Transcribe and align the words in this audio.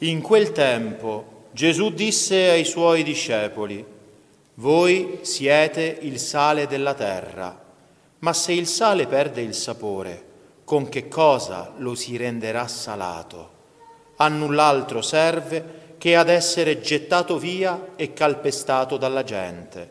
In 0.00 0.20
quel 0.20 0.52
tempo 0.52 1.44
Gesù 1.52 1.88
disse 1.88 2.50
ai 2.50 2.66
suoi 2.66 3.02
discepoli, 3.02 3.82
voi 4.56 5.20
siete 5.22 5.96
il 6.02 6.18
sale 6.18 6.66
della 6.66 6.92
terra, 6.92 7.58
ma 8.18 8.32
se 8.34 8.52
il 8.52 8.66
sale 8.66 9.06
perde 9.06 9.40
il 9.40 9.54
sapore, 9.54 10.24
con 10.64 10.90
che 10.90 11.08
cosa 11.08 11.72
lo 11.78 11.94
si 11.94 12.18
renderà 12.18 12.68
salato? 12.68 13.50
A 14.16 14.28
null'altro 14.28 15.00
serve 15.00 15.94
che 15.96 16.14
ad 16.14 16.28
essere 16.28 16.82
gettato 16.82 17.38
via 17.38 17.92
e 17.96 18.12
calpestato 18.12 18.98
dalla 18.98 19.24
gente. 19.24 19.90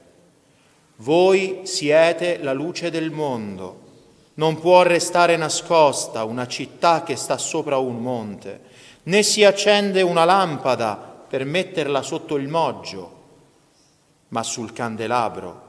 Voi 0.98 1.62
siete 1.64 2.38
la 2.44 2.54
luce 2.54 2.92
del 2.92 3.10
mondo. 3.10 3.82
Non 4.36 4.60
può 4.60 4.84
restare 4.84 5.36
nascosta 5.36 6.26
una 6.26 6.46
città 6.46 7.02
che 7.02 7.16
sta 7.16 7.40
sopra 7.40 7.78
un 7.78 7.98
monte 7.98 8.74
né 9.06 9.24
si 9.24 9.44
accende 9.44 10.02
una 10.02 10.26
lampada 10.26 10.96
per 11.28 11.46
metterla 11.46 12.02
sotto 12.02 12.38
il 12.38 12.48
moggio, 12.48 13.24
ma 14.30 14.44
sul 14.44 14.74
candelabro, 14.74 15.64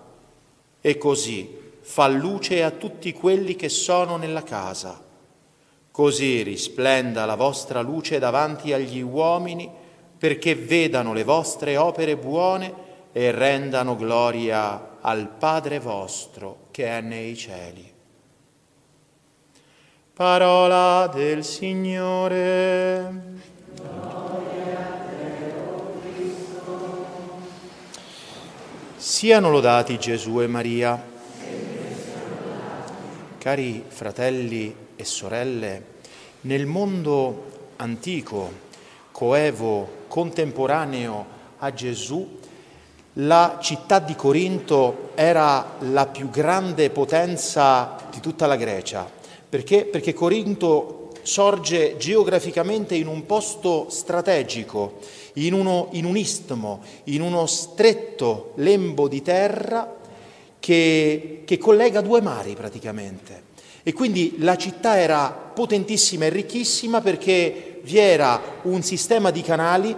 e 0.80 0.96
così 0.98 1.64
fa 1.80 2.06
luce 2.08 2.62
a 2.62 2.70
tutti 2.70 3.12
quelli 3.12 3.56
che 3.56 3.68
sono 3.68 4.16
nella 4.16 4.42
casa. 4.42 5.02
Così 5.90 6.42
risplenda 6.42 7.24
la 7.24 7.36
vostra 7.36 7.80
luce 7.80 8.18
davanti 8.18 8.72
agli 8.72 9.00
uomini, 9.00 9.70
perché 10.18 10.54
vedano 10.54 11.12
le 11.12 11.24
vostre 11.24 11.76
opere 11.76 12.16
buone 12.16 12.84
e 13.12 13.30
rendano 13.30 13.96
gloria 13.96 14.98
al 15.00 15.28
Padre 15.28 15.78
vostro 15.78 16.68
che 16.70 16.86
è 16.86 17.00
nei 17.00 17.36
cieli. 17.36 17.95
Parola 20.16 21.10
del 21.12 21.44
Signore. 21.44 23.20
Siano 28.96 29.50
lodati 29.50 29.98
Gesù 29.98 30.40
e 30.40 30.46
Maria. 30.46 31.04
Cari 33.36 33.84
fratelli 33.86 34.74
e 34.96 35.04
sorelle, 35.04 35.84
nel 36.40 36.64
mondo 36.64 37.74
antico, 37.76 38.50
coevo, 39.12 40.04
contemporaneo 40.08 41.26
a 41.58 41.74
Gesù, 41.74 42.38
la 43.18 43.58
città 43.60 43.98
di 43.98 44.14
Corinto 44.14 45.10
era 45.14 45.74
la 45.80 46.06
più 46.06 46.30
grande 46.30 46.88
potenza 46.88 47.96
di 48.10 48.20
tutta 48.20 48.46
la 48.46 48.56
Grecia 48.56 49.15
perché? 49.56 49.86
Perché 49.86 50.12
Corinto 50.12 51.12
sorge 51.22 51.96
geograficamente 51.96 52.94
in 52.94 53.06
un 53.06 53.24
posto 53.24 53.86
strategico, 53.88 54.98
in, 55.34 55.54
uno, 55.54 55.88
in 55.92 56.04
un 56.04 56.14
istmo, 56.14 56.82
in 57.04 57.22
uno 57.22 57.46
stretto 57.46 58.52
lembo 58.56 59.08
di 59.08 59.22
terra 59.22 59.96
che, 60.60 61.42
che 61.46 61.56
collega 61.56 62.02
due 62.02 62.20
mari 62.20 62.52
praticamente. 62.52 63.44
E 63.82 63.94
quindi 63.94 64.34
la 64.40 64.58
città 64.58 64.98
era 64.98 65.30
potentissima 65.30 66.26
e 66.26 66.28
ricchissima 66.28 67.00
perché 67.00 67.80
vi 67.82 67.96
era 67.96 68.38
un 68.64 68.82
sistema 68.82 69.30
di 69.30 69.40
canali 69.40 69.96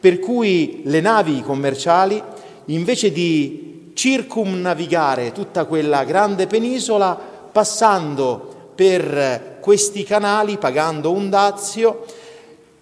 per 0.00 0.18
cui 0.18 0.80
le 0.84 1.00
navi 1.00 1.42
commerciali, 1.42 2.20
invece 2.66 3.12
di 3.12 3.92
circumnavigare 3.94 5.30
tutta 5.30 5.64
quella 5.64 6.02
grande 6.02 6.48
penisola, 6.48 7.14
passando 7.52 8.54
per 8.76 9.56
questi 9.58 10.04
canali, 10.04 10.58
pagando 10.58 11.10
un 11.10 11.28
dazio, 11.28 12.04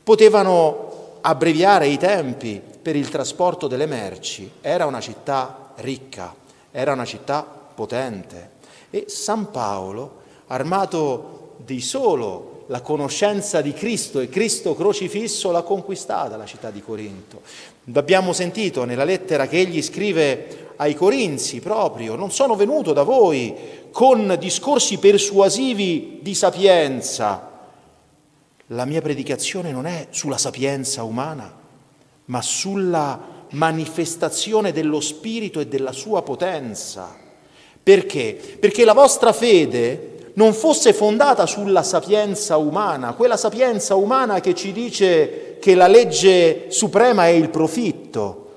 potevano 0.03 1.19
abbreviare 1.23 1.87
i 1.87 1.97
tempi 1.97 2.61
per 2.83 2.97
il 2.97 3.09
trasporto 3.09 3.67
delle 3.67 3.87
merci. 3.87 4.51
Era 4.61 4.85
una 4.85 5.01
città 5.01 5.73
ricca, 5.77 6.35
era 6.71 6.93
una 6.93 7.07
città 7.07 7.47
potente. 7.75 8.51
E 8.91 9.07
San 9.09 9.51
Paolo, 9.51 10.21
armato 10.49 11.55
di 11.65 11.81
solo 11.81 12.65
la 12.67 12.81
conoscenza 12.81 13.61
di 13.61 13.73
Cristo 13.73 14.21
e 14.21 14.29
Cristo 14.29 14.75
crocifisso, 14.75 15.51
l'ha 15.51 15.63
conquistata 15.63 16.37
la 16.37 16.47
città 16.47 16.71
di 16.71 16.83
Corinto. 16.83 17.41
Abbiamo 17.95 18.33
sentito 18.33 18.85
nella 18.85 19.05
lettera 19.05 19.47
che 19.47 19.59
egli 19.59 19.83
scrive 19.83 20.73
ai 20.77 20.95
Corinzi 20.95 21.61
proprio, 21.61 22.17
non 22.17 22.31
sono 22.31 22.57
venuto 22.57 22.93
da 22.93 23.03
voi 23.03 23.55
con 23.95 24.37
discorsi 24.41 24.99
persuasivi 24.99 26.19
di 26.21 26.35
sapienza. 26.35 27.49
La 28.67 28.87
mia 28.87 29.01
predicazione 29.01 29.71
non 29.71 29.87
è 29.87 30.09
sulla 30.11 30.37
sapienza 30.37 31.05
umana, 31.05 31.55
ma 32.25 32.43
sulla 32.43 33.47
manifestazione 33.51 34.73
dello 34.73 34.99
Spirito 34.99 35.61
e 35.61 35.69
della 35.69 35.93
sua 35.93 36.23
potenza. 36.23 37.17
Perché? 37.81 38.57
Perché 38.59 38.85
la 38.85 38.95
vostra 38.95 39.33
fede 39.33 40.33
non 40.35 40.55
fosse 40.55 40.93
fondata 40.93 41.47
sulla 41.47 41.85
sapienza 41.85 42.57
umana, 42.57 43.13
quella 43.13 43.37
sapienza 43.37 43.95
umana 43.95 44.41
che 44.41 44.57
ci 44.57 44.73
dice 44.73 45.59
che 45.61 45.77
la 45.77 45.87
legge 45.87 46.65
suprema 46.69 47.27
è 47.29 47.31
il 47.31 47.49
profitto, 47.49 48.55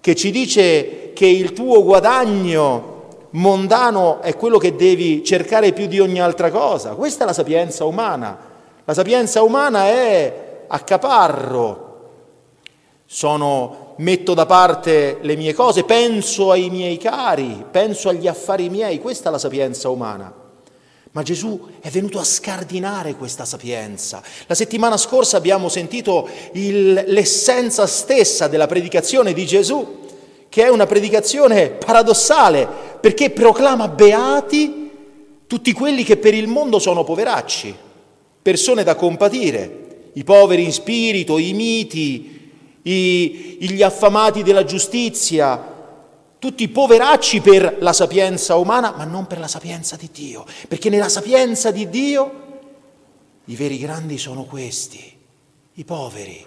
che 0.00 0.14
ci 0.14 0.30
dice 0.30 1.12
che 1.12 1.26
il 1.26 1.52
tuo 1.52 1.84
guadagno 1.84 2.89
mondano 3.30 4.20
è 4.20 4.36
quello 4.36 4.58
che 4.58 4.74
devi 4.74 5.22
cercare 5.24 5.72
più 5.72 5.86
di 5.86 6.00
ogni 6.00 6.20
altra 6.20 6.50
cosa. 6.50 6.94
Questa 6.94 7.24
è 7.24 7.26
la 7.26 7.32
sapienza 7.32 7.84
umana. 7.84 8.38
La 8.84 8.94
sapienza 8.94 9.42
umana 9.42 9.84
è 9.84 10.64
accaparro. 10.66 11.88
Sono, 13.06 13.94
metto 13.98 14.34
da 14.34 14.46
parte 14.46 15.18
le 15.20 15.36
mie 15.36 15.52
cose, 15.52 15.84
penso 15.84 16.50
ai 16.50 16.70
miei 16.70 16.96
cari, 16.96 17.64
penso 17.70 18.08
agli 18.08 18.26
affari 18.26 18.68
miei. 18.68 19.00
Questa 19.00 19.28
è 19.28 19.32
la 19.32 19.38
sapienza 19.38 19.88
umana. 19.88 20.32
Ma 21.12 21.22
Gesù 21.22 21.68
è 21.80 21.88
venuto 21.88 22.20
a 22.20 22.24
scardinare 22.24 23.16
questa 23.16 23.44
sapienza. 23.44 24.22
La 24.46 24.54
settimana 24.54 24.96
scorsa 24.96 25.36
abbiamo 25.36 25.68
sentito 25.68 26.28
il, 26.52 26.92
l'essenza 27.06 27.86
stessa 27.88 28.46
della 28.46 28.68
predicazione 28.68 29.32
di 29.32 29.44
Gesù 29.44 29.98
che 30.50 30.64
è 30.64 30.68
una 30.68 30.86
predicazione 30.86 31.70
paradossale, 31.70 32.66
perché 33.00 33.30
proclama 33.30 33.88
beati 33.88 34.90
tutti 35.46 35.72
quelli 35.72 36.04
che 36.04 36.16
per 36.16 36.34
il 36.34 36.46
mondo 36.46 36.78
sono 36.78 37.02
poveracci, 37.02 37.74
persone 38.42 38.84
da 38.84 38.94
compatire, 38.94 40.10
i 40.12 40.24
poveri 40.24 40.64
in 40.64 40.72
spirito, 40.72 41.38
i 41.38 41.52
miti, 41.52 42.50
i, 42.82 43.56
gli 43.58 43.82
affamati 43.82 44.42
della 44.42 44.64
giustizia, 44.64 45.78
tutti 46.38 46.68
poveracci 46.68 47.40
per 47.40 47.76
la 47.80 47.92
sapienza 47.92 48.56
umana, 48.56 48.94
ma 48.96 49.04
non 49.04 49.26
per 49.26 49.38
la 49.38 49.48
sapienza 49.48 49.96
di 49.96 50.08
Dio, 50.12 50.44
perché 50.68 50.88
nella 50.88 51.08
sapienza 51.08 51.70
di 51.70 51.88
Dio 51.90 52.32
i 53.46 53.56
veri 53.56 53.78
grandi 53.78 54.18
sono 54.18 54.44
questi, 54.44 55.02
i 55.74 55.84
poveri, 55.84 56.46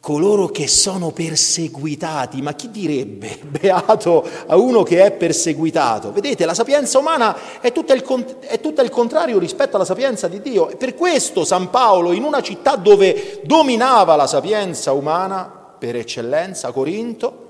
coloro 0.00 0.46
che 0.48 0.66
sono 0.66 1.10
perseguitati, 1.10 2.40
ma 2.40 2.54
chi 2.54 2.70
direbbe 2.70 3.38
beato 3.44 4.26
a 4.46 4.56
uno 4.56 4.82
che 4.82 5.04
è 5.04 5.12
perseguitato? 5.12 6.10
Vedete, 6.10 6.46
la 6.46 6.54
sapienza 6.54 6.98
umana 6.98 7.60
è 7.60 7.70
tutto 7.70 7.92
il, 7.92 8.02
è 8.40 8.60
tutto 8.60 8.80
il 8.80 8.88
contrario 8.88 9.38
rispetto 9.38 9.76
alla 9.76 9.84
sapienza 9.84 10.26
di 10.26 10.40
Dio. 10.40 10.70
E 10.70 10.76
per 10.76 10.94
questo 10.94 11.44
San 11.44 11.68
Paolo, 11.68 12.12
in 12.12 12.24
una 12.24 12.40
città 12.40 12.76
dove 12.76 13.40
dominava 13.44 14.16
la 14.16 14.26
sapienza 14.26 14.92
umana, 14.92 15.58
per 15.78 15.96
eccellenza, 15.96 16.72
Corinto, 16.72 17.48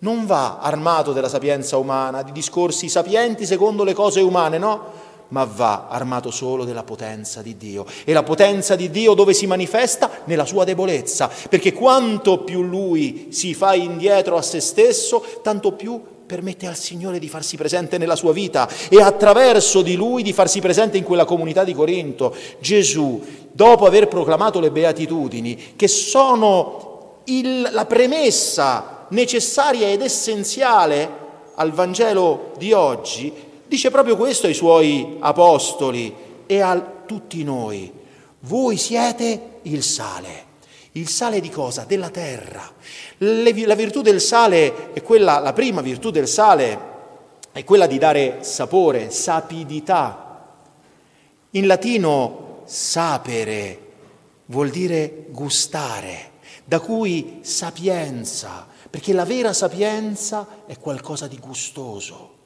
non 0.00 0.26
va 0.26 0.58
armato 0.60 1.12
della 1.12 1.28
sapienza 1.28 1.76
umana, 1.76 2.22
di 2.22 2.32
discorsi 2.32 2.88
sapienti 2.88 3.44
secondo 3.46 3.82
le 3.82 3.94
cose 3.94 4.20
umane, 4.20 4.58
no? 4.58 5.06
Ma 5.28 5.44
va 5.44 5.88
armato 5.88 6.30
solo 6.30 6.64
della 6.64 6.84
potenza 6.84 7.42
di 7.42 7.56
Dio. 7.56 7.84
E 8.04 8.12
la 8.12 8.22
potenza 8.22 8.76
di 8.76 8.90
Dio 8.90 9.14
dove 9.14 9.34
si 9.34 9.46
manifesta? 9.46 10.10
Nella 10.24 10.46
sua 10.46 10.64
debolezza, 10.64 11.30
perché 11.48 11.72
quanto 11.72 12.38
più 12.44 12.62
lui 12.62 13.28
si 13.30 13.54
fa 13.54 13.74
indietro 13.74 14.36
a 14.36 14.42
se 14.42 14.60
stesso, 14.60 15.24
tanto 15.42 15.72
più 15.72 16.00
permette 16.28 16.66
al 16.66 16.76
Signore 16.76 17.18
di 17.18 17.28
farsi 17.28 17.56
presente 17.56 17.96
nella 17.96 18.14
sua 18.14 18.32
vita 18.32 18.68
e 18.90 19.00
attraverso 19.00 19.80
di 19.80 19.96
lui 19.96 20.22
di 20.22 20.34
farsi 20.34 20.60
presente 20.60 20.98
in 20.98 21.04
quella 21.04 21.24
comunità 21.24 21.64
di 21.64 21.72
Corinto. 21.72 22.34
Gesù, 22.60 23.22
dopo 23.50 23.86
aver 23.86 24.08
proclamato 24.08 24.60
le 24.60 24.70
beatitudini, 24.70 25.72
che 25.74 25.88
sono 25.88 27.22
il, 27.24 27.68
la 27.72 27.86
premessa 27.86 29.06
necessaria 29.08 29.88
ed 29.88 30.02
essenziale 30.02 31.26
al 31.54 31.72
Vangelo 31.72 32.52
di 32.58 32.72
oggi, 32.72 33.32
Dice 33.68 33.90
proprio 33.90 34.16
questo 34.16 34.46
ai 34.46 34.54
suoi 34.54 35.18
apostoli 35.20 36.14
e 36.46 36.60
a 36.60 36.80
tutti 37.04 37.44
noi. 37.44 37.92
Voi 38.40 38.78
siete 38.78 39.58
il 39.62 39.82
sale. 39.82 40.46
Il 40.92 41.06
sale 41.06 41.38
di 41.40 41.50
cosa? 41.50 41.84
Della 41.84 42.08
terra. 42.08 42.66
La 43.18 43.74
virtù 43.74 44.00
del 44.00 44.22
sale 44.22 44.94
è 44.94 45.02
quella, 45.02 45.38
la 45.38 45.52
prima 45.52 45.82
virtù 45.82 46.10
del 46.10 46.26
sale 46.26 46.78
è 47.52 47.62
quella 47.62 47.86
di 47.86 47.98
dare 47.98 48.38
sapore, 48.40 49.10
sapidità. 49.10 50.46
In 51.50 51.66
latino 51.66 52.62
sapere 52.64 53.80
vuol 54.46 54.70
dire 54.70 55.26
gustare, 55.28 56.30
da 56.64 56.80
cui 56.80 57.40
sapienza, 57.42 58.66
perché 58.88 59.12
la 59.12 59.26
vera 59.26 59.52
sapienza 59.52 60.64
è 60.64 60.78
qualcosa 60.78 61.26
di 61.26 61.38
gustoso. 61.38 62.36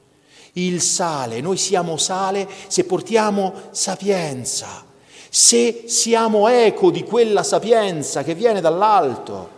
Il 0.53 0.81
sale, 0.81 1.41
noi 1.41 1.57
siamo 1.57 1.97
sale 1.97 2.47
se 2.67 2.83
portiamo 2.83 3.53
sapienza, 3.71 4.85
se 5.29 5.85
siamo 5.87 6.47
eco 6.47 6.91
di 6.91 7.03
quella 7.03 7.41
sapienza 7.41 8.23
che 8.23 8.35
viene 8.35 8.61
dall'alto, 8.61 9.49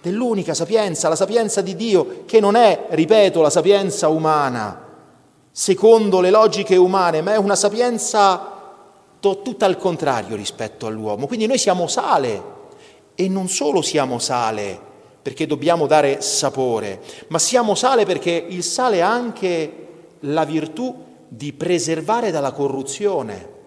dell'unica 0.00 0.54
sapienza, 0.54 1.08
la 1.08 1.16
sapienza 1.16 1.60
di 1.60 1.76
Dio, 1.76 2.22
che 2.24 2.40
non 2.40 2.56
è, 2.56 2.86
ripeto, 2.88 3.42
la 3.42 3.50
sapienza 3.50 4.08
umana, 4.08 4.88
secondo 5.50 6.20
le 6.20 6.30
logiche 6.30 6.76
umane, 6.76 7.20
ma 7.20 7.34
è 7.34 7.36
una 7.36 7.56
sapienza 7.56 8.58
tutta 9.20 9.66
al 9.66 9.76
contrario 9.76 10.36
rispetto 10.36 10.86
all'uomo. 10.86 11.26
Quindi 11.26 11.46
noi 11.46 11.58
siamo 11.58 11.86
sale. 11.86 12.58
E 13.14 13.28
non 13.28 13.48
solo 13.48 13.82
siamo 13.82 14.18
sale 14.18 14.88
perché 15.20 15.46
dobbiamo 15.46 15.86
dare 15.86 16.22
sapore, 16.22 17.02
ma 17.28 17.38
siamo 17.38 17.74
sale 17.74 18.06
perché 18.06 18.30
il 18.30 18.62
sale 18.62 19.02
ha 19.02 19.10
anche 19.10 19.88
la 20.20 20.44
virtù 20.44 20.94
di 21.28 21.52
preservare 21.52 22.30
dalla 22.30 22.52
corruzione. 22.52 23.58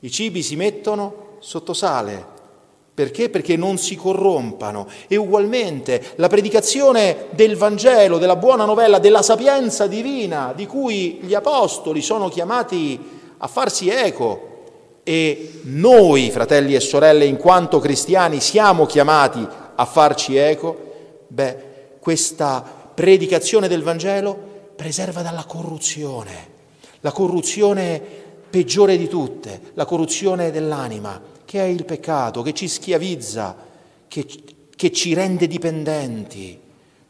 I 0.00 0.10
cibi 0.10 0.42
si 0.42 0.56
mettono 0.56 1.36
sotto 1.40 1.72
sale. 1.72 2.38
Perché? 2.92 3.30
Perché 3.30 3.56
non 3.56 3.78
si 3.78 3.96
corrompano. 3.96 4.86
E 5.06 5.16
ugualmente 5.16 6.12
la 6.16 6.28
predicazione 6.28 7.26
del 7.30 7.56
Vangelo, 7.56 8.18
della 8.18 8.36
buona 8.36 8.64
novella, 8.64 8.98
della 8.98 9.22
sapienza 9.22 9.86
divina, 9.86 10.52
di 10.54 10.66
cui 10.66 11.18
gli 11.22 11.34
apostoli 11.34 12.02
sono 12.02 12.28
chiamati 12.28 12.98
a 13.38 13.46
farsi 13.46 13.88
eco, 13.88 14.48
e 15.02 15.60
noi, 15.62 16.30
fratelli 16.30 16.74
e 16.74 16.80
sorelle, 16.80 17.24
in 17.24 17.36
quanto 17.36 17.78
cristiani, 17.78 18.38
siamo 18.38 18.84
chiamati 18.86 19.46
a 19.74 19.84
farci 19.86 20.36
eco, 20.36 20.76
beh, 21.26 21.56
questa 22.00 22.62
predicazione 22.94 23.66
del 23.66 23.82
Vangelo 23.82 24.48
preserva 24.80 25.20
dalla 25.20 25.44
corruzione, 25.44 26.48
la 27.00 27.12
corruzione 27.12 28.00
peggiore 28.48 28.96
di 28.96 29.08
tutte, 29.08 29.72
la 29.74 29.84
corruzione 29.84 30.50
dell'anima, 30.50 31.20
che 31.44 31.60
è 31.60 31.64
il 31.66 31.84
peccato, 31.84 32.40
che 32.40 32.54
ci 32.54 32.66
schiavizza, 32.66 33.54
che, 34.08 34.26
che 34.74 34.90
ci 34.90 35.12
rende 35.12 35.46
dipendenti, 35.46 36.58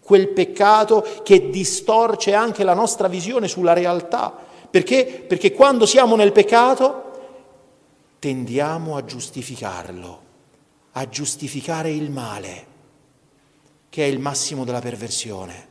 quel 0.00 0.30
peccato 0.30 1.06
che 1.22 1.48
distorce 1.48 2.34
anche 2.34 2.64
la 2.64 2.74
nostra 2.74 3.06
visione 3.06 3.46
sulla 3.46 3.72
realtà. 3.72 4.36
Perché? 4.68 5.24
Perché 5.28 5.52
quando 5.52 5.86
siamo 5.86 6.16
nel 6.16 6.32
peccato 6.32 7.04
tendiamo 8.18 8.96
a 8.96 9.04
giustificarlo, 9.04 10.20
a 10.90 11.08
giustificare 11.08 11.92
il 11.92 12.10
male, 12.10 12.66
che 13.88 14.02
è 14.02 14.08
il 14.08 14.18
massimo 14.18 14.64
della 14.64 14.80
perversione. 14.80 15.68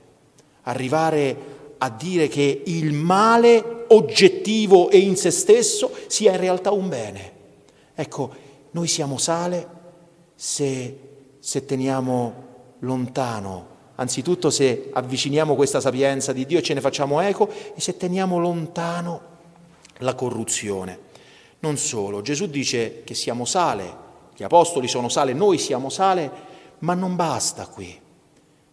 Arrivare 0.63 1.57
a 1.79 1.89
dire 1.89 2.27
che 2.27 2.61
il 2.65 2.93
male 2.93 3.85
oggettivo 3.87 4.89
e 4.89 4.99
in 4.99 5.15
se 5.15 5.31
stesso 5.31 5.91
sia 6.07 6.31
in 6.31 6.39
realtà 6.39 6.71
un 6.71 6.89
bene. 6.89 7.31
Ecco, 7.95 8.31
noi 8.71 8.87
siamo 8.87 9.17
sale 9.17 9.67
se, 10.35 10.99
se 11.39 11.65
teniamo 11.65 12.47
lontano, 12.79 13.67
anzitutto 13.95 14.49
se 14.49 14.89
avviciniamo 14.93 15.55
questa 15.55 15.81
sapienza 15.81 16.33
di 16.33 16.45
Dio 16.45 16.59
e 16.59 16.63
ce 16.63 16.73
ne 16.73 16.81
facciamo 16.81 17.19
eco 17.21 17.49
e 17.49 17.79
se 17.79 17.97
teniamo 17.97 18.37
lontano 18.37 19.21
la 19.99 20.15
corruzione. 20.15 21.07
Non 21.59 21.77
solo, 21.77 22.21
Gesù 22.21 22.47
dice 22.47 23.03
che 23.03 23.13
siamo 23.13 23.45
sale, 23.45 24.07
gli 24.35 24.43
apostoli 24.43 24.87
sono 24.87 25.09
sale, 25.09 25.33
noi 25.33 25.57
siamo 25.57 25.89
sale, 25.89 26.31
ma 26.79 26.93
non 26.93 27.15
basta 27.15 27.67
qui, 27.67 27.99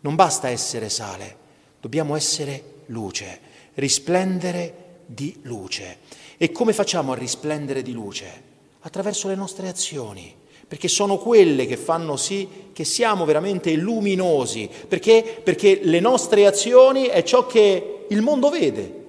non 0.01 0.15
basta 0.15 0.49
essere 0.49 0.89
sale, 0.89 1.37
dobbiamo 1.81 2.15
essere 2.15 2.75
luce, 2.87 3.41
risplendere 3.75 4.85
di 5.07 5.39
luce. 5.43 5.99
E 6.37 6.53
come 6.53 6.73
facciamo 6.73 7.13
a 7.13 7.17
risplendere 7.17 7.83
di 7.83 7.93
luce? 7.93 8.43
Attraverso 8.81 9.29
le 9.29 9.35
nostre 9.35 9.69
azioni, 9.69 10.35
perché 10.67 10.89
sono 10.89 11.19
quelle 11.19 11.67
che 11.67 11.77
fanno 11.77 12.17
sì 12.17 12.49
che 12.73 12.85
siamo 12.85 13.25
veramente 13.25 13.75
luminosi, 13.75 14.69
perché? 14.89 15.41
Perché 15.43 15.81
le 15.83 16.01
nostre 16.01 16.47
azioni 16.47 17.05
è 17.05 17.23
ciò 17.23 17.47
che 17.47 18.07
il 18.09 18.23
mondo 18.23 18.51
vede. 18.51 19.05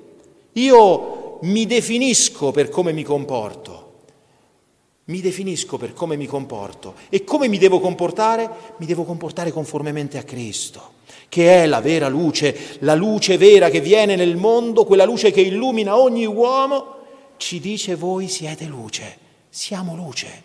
Io 0.53 1.39
mi 1.41 1.65
definisco 1.65 2.51
per 2.51 2.69
come 2.69 2.94
mi 2.94 3.03
comporto. 3.03 3.85
Mi 5.06 5.21
definisco 5.21 5.77
per 5.77 5.94
come 5.94 6.18
mi 6.18 6.25
comporto. 6.25 6.95
E 7.09 7.24
come 7.24 7.47
mi 7.47 7.57
devo 7.57 7.79
comportare? 7.79 8.50
Mi 8.77 8.85
devo 8.85 9.03
comportare 9.03 9.51
conformemente 9.51 10.18
a 10.18 10.24
Cristo, 10.24 10.91
che 11.29 11.63
è 11.63 11.65
la 11.65 11.81
vera 11.81 12.07
luce, 12.07 12.77
la 12.79 12.95
luce 12.95 13.38
vera 13.38 13.69
che 13.69 13.81
viene 13.81 14.15
nel 14.15 14.35
mondo, 14.35 14.85
quella 14.85 15.06
luce 15.06 15.31
che 15.31 15.41
illumina 15.41 15.97
ogni 15.97 16.25
uomo, 16.25 16.95
ci 17.38 17.59
dice 17.59 17.95
voi 17.95 18.27
siete 18.27 18.65
luce, 18.65 19.18
siamo 19.50 19.95
luce, 19.95 20.44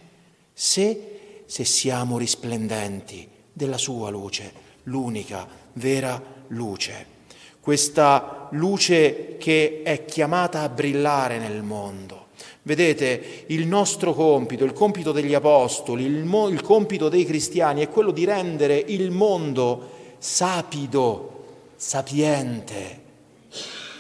se, 0.52 1.43
se 1.46 1.64
siamo 1.64 2.19
risplendenti 2.19 3.29
della 3.52 3.79
sua 3.79 4.11
luce, 4.11 4.52
l'unica 4.84 5.46
vera 5.75 6.20
luce 6.49 7.12
questa 7.62 8.49
luce 8.50 9.37
che 9.38 9.82
è 9.84 10.05
chiamata 10.05 10.62
a 10.62 10.69
brillare 10.69 11.38
nel 11.38 11.62
mondo. 11.62 12.26
Vedete, 12.62 13.44
il 13.46 13.69
nostro 13.69 14.14
compito, 14.14 14.64
il 14.64 14.73
compito 14.73 15.12
degli 15.12 15.32
apostoli, 15.32 16.05
il, 16.05 16.25
mo- 16.25 16.49
il, 16.49 16.61
compito 16.61 17.08
dei 17.08 17.25
cristiani 17.25 17.82
è 17.82 17.88
quello 17.88 18.11
di 18.11 18.25
rendere 18.25 18.82
il 18.88 19.12
mondo 19.12 20.00
sapido, 20.23 21.47
sapiente 21.75 23.03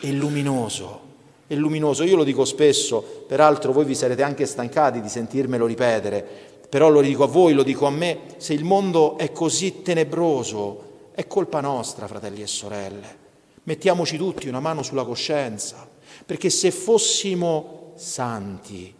e 0.00 0.12
luminoso. 0.12 1.00
E 1.48 1.56
luminoso, 1.56 2.04
io 2.04 2.14
lo 2.14 2.22
dico 2.22 2.44
spesso, 2.44 3.24
peraltro 3.26 3.72
voi 3.72 3.84
vi 3.84 3.96
sarete 3.96 4.22
anche 4.22 4.46
stancati 4.46 5.00
di 5.00 5.08
sentirmelo 5.08 5.66
ripetere, 5.66 6.24
però 6.68 6.90
lo 6.90 7.00
dico 7.00 7.24
a 7.24 7.26
voi, 7.26 7.54
lo 7.54 7.64
dico 7.64 7.86
a 7.86 7.90
me, 7.90 8.20
se 8.36 8.54
il 8.54 8.62
mondo 8.62 9.18
è 9.18 9.32
così 9.32 9.82
tenebroso, 9.82 11.10
è 11.12 11.26
colpa 11.26 11.60
nostra, 11.60 12.06
fratelli 12.06 12.40
e 12.40 12.46
sorelle. 12.46 13.16
Mettiamoci 13.64 14.16
tutti 14.16 14.46
una 14.46 14.60
mano 14.60 14.84
sulla 14.84 15.04
coscienza, 15.04 15.88
perché 16.24 16.50
se 16.50 16.70
fossimo 16.70 17.94
santi, 17.96 18.94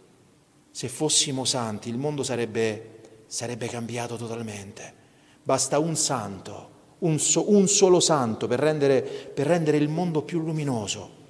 se 0.69 0.89
fossimo 0.89 1.45
santi, 1.45 1.87
il 1.87 1.97
mondo 1.97 2.21
sarebbe, 2.21 2.99
sarebbe 3.27 3.67
cambiato 3.67 4.17
totalmente. 4.17 4.93
Basta 5.41 5.79
un 5.79 5.95
santo, 5.95 6.71
un, 7.03 7.19
so, 7.19 7.51
un 7.51 7.67
solo 7.67 7.99
santo 7.99 8.47
per 8.47 8.59
rendere, 8.59 9.01
per 9.01 9.47
rendere 9.47 9.77
il 9.77 9.89
mondo 9.89 10.21
più 10.21 10.39
luminoso. 10.39 11.21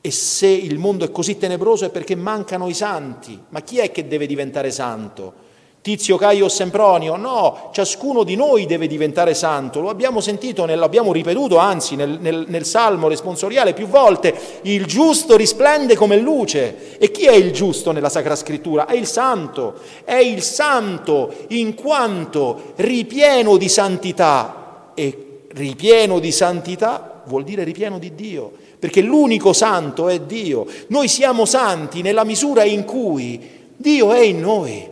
E 0.00 0.10
se 0.10 0.46
il 0.46 0.78
mondo 0.78 1.04
è 1.04 1.10
così 1.10 1.36
tenebroso 1.36 1.84
è 1.84 1.90
perché 1.90 2.14
mancano 2.14 2.68
i 2.68 2.74
santi. 2.74 3.38
Ma 3.48 3.60
chi 3.62 3.78
è 3.78 3.90
che 3.90 4.06
deve 4.06 4.26
diventare 4.26 4.70
santo? 4.70 5.44
Tizio, 5.80 6.16
Caio, 6.16 6.48
Sempronio, 6.48 7.14
no, 7.14 7.70
ciascuno 7.72 8.24
di 8.24 8.34
noi 8.34 8.66
deve 8.66 8.88
diventare 8.88 9.34
santo, 9.34 9.80
lo 9.80 9.88
abbiamo 9.88 10.20
sentito, 10.20 10.66
l'abbiamo 10.66 11.12
ripetuto 11.12 11.58
anzi 11.58 11.94
nel, 11.94 12.18
nel, 12.20 12.44
nel, 12.48 12.64
Salmo 12.64 13.06
responsoriale 13.06 13.72
più 13.72 13.86
volte, 13.86 14.34
il 14.62 14.84
giusto 14.84 15.36
risplende 15.36 15.94
come 15.94 16.16
luce. 16.16 16.98
E 16.98 17.12
chi 17.12 17.26
è 17.26 17.34
il 17.34 17.52
giusto 17.52 17.92
nella 17.92 18.08
Sacra 18.08 18.34
Scrittura? 18.34 18.86
È 18.86 18.96
il 18.96 19.06
santo, 19.06 19.74
è 20.02 20.16
il 20.16 20.42
santo 20.42 21.32
in 21.50 21.74
quanto 21.74 22.72
ripieno 22.74 23.56
di 23.56 23.68
santità 23.68 24.65
e 24.96 25.44
ripieno 25.52 26.18
di 26.18 26.32
santità 26.32 27.22
vuol 27.26 27.44
dire 27.44 27.62
ripieno 27.62 27.98
di 27.98 28.14
Dio, 28.14 28.50
perché 28.78 29.00
l'unico 29.00 29.52
santo 29.52 30.08
è 30.08 30.20
Dio. 30.20 30.66
Noi 30.88 31.08
siamo 31.08 31.44
santi 31.44 32.02
nella 32.02 32.24
misura 32.24 32.64
in 32.64 32.84
cui 32.84 33.40
Dio 33.76 34.12
è 34.12 34.20
in 34.20 34.40
noi. 34.40 34.88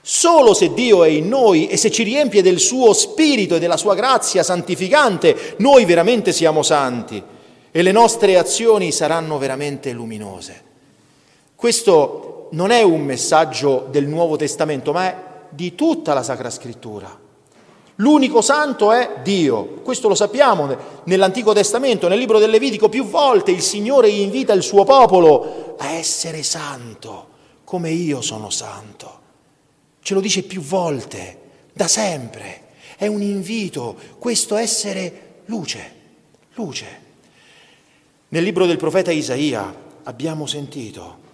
Solo 0.00 0.54
se 0.54 0.72
Dio 0.72 1.02
è 1.02 1.08
in 1.08 1.28
noi 1.28 1.66
e 1.66 1.76
se 1.76 1.90
ci 1.90 2.04
riempie 2.04 2.40
del 2.40 2.60
suo 2.60 2.92
spirito 2.92 3.56
e 3.56 3.58
della 3.58 3.76
sua 3.76 3.96
grazia 3.96 4.44
santificante, 4.44 5.56
noi 5.58 5.84
veramente 5.84 6.32
siamo 6.32 6.62
santi 6.62 7.20
e 7.72 7.82
le 7.82 7.92
nostre 7.92 8.38
azioni 8.38 8.92
saranno 8.92 9.36
veramente 9.36 9.92
luminose. 9.92 10.62
Questo 11.56 12.48
non 12.52 12.70
è 12.70 12.82
un 12.82 13.02
messaggio 13.02 13.88
del 13.90 14.06
Nuovo 14.06 14.36
Testamento, 14.36 14.92
ma 14.92 15.06
è 15.06 15.16
di 15.48 15.74
tutta 15.74 16.14
la 16.14 16.22
Sacra 16.22 16.50
Scrittura. 16.50 17.25
L'unico 17.96 18.42
santo 18.42 18.92
è 18.92 19.20
Dio, 19.22 19.80
questo 19.82 20.08
lo 20.08 20.14
sappiamo 20.14 20.76
nell'Antico 21.04 21.54
Testamento, 21.54 22.08
nel 22.08 22.18
libro 22.18 22.38
del 22.38 22.50
Levitico 22.50 22.90
più 22.90 23.06
volte 23.06 23.52
il 23.52 23.62
Signore 23.62 24.10
invita 24.10 24.52
il 24.52 24.62
suo 24.62 24.84
popolo 24.84 25.76
a 25.78 25.92
essere 25.92 26.42
santo, 26.42 27.28
come 27.64 27.90
io 27.90 28.20
sono 28.20 28.50
santo. 28.50 29.20
Ce 30.00 30.12
lo 30.12 30.20
dice 30.20 30.42
più 30.42 30.60
volte, 30.60 31.40
da 31.72 31.88
sempre. 31.88 32.64
È 32.98 33.06
un 33.06 33.22
invito, 33.22 33.96
questo 34.18 34.56
essere 34.56 35.40
luce, 35.46 35.92
luce. 36.52 37.00
Nel 38.28 38.42
libro 38.42 38.66
del 38.66 38.76
profeta 38.76 39.10
Isaia 39.10 39.74
abbiamo 40.02 40.44
sentito, 40.44 41.24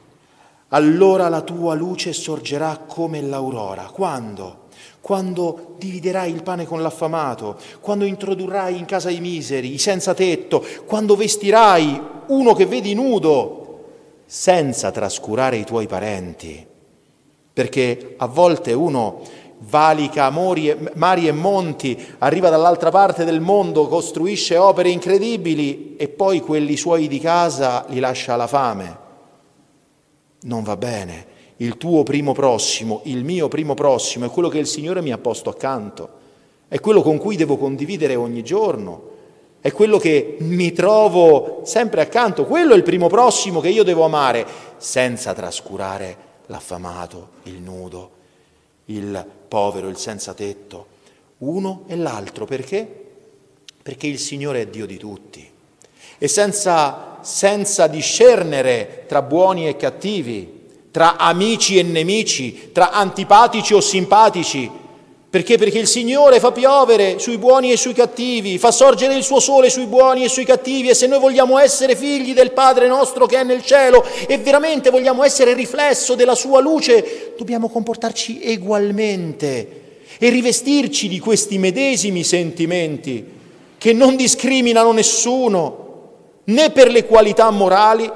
allora 0.69 1.29
la 1.29 1.41
tua 1.41 1.75
luce 1.75 2.13
sorgerà 2.13 2.85
come 2.87 3.21
l'aurora. 3.21 3.83
Quando? 3.87 4.62
Quando 5.01 5.75
dividerai 5.79 6.31
il 6.31 6.43
pane 6.43 6.67
con 6.67 6.83
l'affamato, 6.83 7.59
quando 7.81 8.05
introdurrai 8.05 8.79
in 8.79 8.85
casa 8.85 9.11
i 9.11 9.21
miseri, 9.21 9.75
i 9.75 9.79
senza 9.79 10.15
tetto, 10.15 10.65
quando 10.87 11.17
vestirai 11.17 12.01
uno 12.27 12.55
che 12.55 12.67
vedi 12.67 12.95
nudo, 12.95 13.61
senza 14.27 14.91
trascurare 14.91 15.57
i 15.57 15.65
tuoi 15.65 15.87
parenti. 15.87 16.67
Perché 17.53 18.15
a 18.17 18.27
volte 18.27 18.73
uno 18.73 19.21
valica 19.69 20.31
mari 20.31 21.29
e 21.29 21.33
monti, 21.33 22.03
arriva 22.19 22.49
dall'altra 22.49 22.91
parte 22.91 23.25
del 23.25 23.41
mondo, 23.41 23.87
costruisce 23.89 24.57
opere 24.57 24.89
incredibili 24.89 25.97
e 25.97 26.09
poi 26.09 26.41
quelli 26.41 26.77
suoi 26.77 27.09
di 27.09 27.21
casa 27.21 27.85
li 27.89 28.01
lascia 28.01 28.35
alla 28.35 28.47
fame. 28.47 28.99
Non 30.43 30.63
va 30.63 30.77
bene. 30.77 31.27
Il 31.63 31.77
tuo 31.77 32.03
primo 32.03 32.33
prossimo, 32.33 33.03
il 33.05 33.23
mio 33.23 33.47
primo 33.47 33.75
prossimo 33.75 34.27
è 34.27 34.31
quello 34.31 34.49
che 34.49 34.59
il 34.59 34.67
Signore 34.67 35.01
mi 35.01 35.13
ha 35.13 35.19
posto 35.19 35.49
accanto, 35.49 36.09
è 36.67 36.81
quello 36.81 37.03
con 37.03 37.19
cui 37.19 37.37
devo 37.37 37.57
condividere 37.57 38.17
ogni 38.17 38.43
giorno, 38.43 39.11
è 39.61 39.71
quello 39.71 39.97
che 39.99 40.39
mi 40.41 40.73
trovo 40.73 41.61
sempre 41.63 42.01
accanto, 42.01 42.47
quello 42.47 42.73
è 42.75 42.77
il 42.77 42.83
primo 42.83 43.07
prossimo 43.07 43.61
che 43.61 43.69
io 43.69 43.85
devo 43.85 44.03
amare, 44.03 44.45
senza 44.79 45.35
trascurare 45.35 46.17
l'affamato, 46.47 47.29
il 47.45 47.61
nudo, 47.61 48.11
il 48.87 49.25
povero, 49.47 49.87
il 49.87 49.99
senza 49.99 50.35
tetto, 50.35 50.87
uno 51.39 51.85
e 51.87 51.95
l'altro. 51.95 52.45
Perché? 52.45 53.05
Perché 53.81 54.09
il 54.09 54.19
Signore 54.19 54.63
è 54.63 54.67
Dio 54.67 54.85
di 54.85 54.97
tutti. 54.97 55.49
E 56.19 56.27
senza, 56.27 57.19
senza 57.21 57.87
discernere 57.87 59.05
tra 59.07 59.23
buoni 59.23 59.69
e 59.69 59.77
cattivi, 59.77 60.62
tra 60.93 61.17
amici 61.17 61.79
e 61.79 61.83
nemici, 61.83 62.71
tra 62.71 62.91
antipatici 62.91 63.75
o 63.75 63.81
simpatici, 63.81 64.71
perché? 65.33 65.57
Perché 65.57 65.79
il 65.79 65.87
Signore 65.87 66.41
fa 66.41 66.53
piovere 66.53 67.19
sui 67.19 67.39
buoni 67.39 67.73
e 67.73 67.79
sui 67.79 67.95
cattivi, 67.95 68.59
fa 68.59 68.71
sorgere 68.71 69.15
il 69.15 69.23
suo 69.23 69.41
sole 69.41 69.71
sui 69.71 69.87
buoni 69.87 70.25
e 70.25 70.29
sui 70.29 70.45
cattivi 70.45 70.91
e 70.91 70.95
se 70.95 71.07
noi 71.07 71.21
vogliamo 71.21 71.59
essere 71.59 71.97
figli 71.97 72.35
del 72.35 72.53
Padre 72.53 72.87
nostro 72.87 73.25
che 73.25 73.39
è 73.39 73.43
nel 73.43 73.65
cielo 73.65 74.05
e 74.27 74.37
veramente 74.37 74.91
vogliamo 74.91 75.25
essere 75.25 75.55
riflesso 75.55 76.15
della 76.15 76.35
sua 76.35 76.61
luce, 76.61 77.33
dobbiamo 77.39 77.71
comportarci 77.71 78.43
egualmente 78.43 79.81
e 80.19 80.29
rivestirci 80.29 81.09
di 81.09 81.19
questi 81.19 81.57
medesimi 81.57 82.25
sentimenti 82.25 83.25
che 83.79 83.95
non 83.95 84.17
discriminano 84.17 84.93
nessuno, 84.93 86.11
né 86.45 86.71
per 86.73 86.91
le 86.91 87.07
qualità 87.07 87.51
morali, 87.51 88.11